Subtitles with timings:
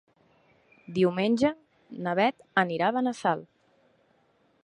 [0.95, 1.51] Diumenge
[2.07, 3.47] na Beth anirà a Benassal.